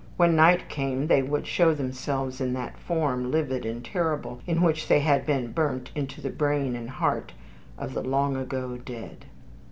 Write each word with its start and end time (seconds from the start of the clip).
When 0.17 0.35
night 0.35 0.67
came 0.67 1.05
they 1.05 1.21
would 1.21 1.45
show 1.45 1.75
themselves 1.75 2.41
in 2.41 2.53
that 2.53 2.79
form, 2.79 3.29
livid 3.29 3.67
and 3.67 3.85
terrible, 3.85 4.41
in 4.47 4.63
which 4.63 4.87
they 4.87 5.01
had 5.01 5.27
been 5.27 5.51
burnt 5.51 5.91
into 5.93 6.21
the 6.21 6.31
brain 6.31 6.75
and 6.75 6.89
heart 6.89 7.33
of 7.77 7.93
the 7.93 8.01
long 8.01 8.35
ago 8.35 8.77
dead. 8.77 9.25